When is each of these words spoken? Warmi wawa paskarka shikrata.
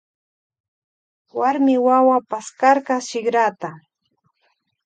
Warmi 1.37 1.75
wawa 1.87 2.17
paskarka 2.29 2.95
shikrata. 3.09 3.69